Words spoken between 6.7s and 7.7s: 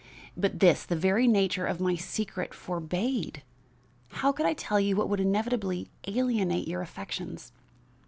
affections?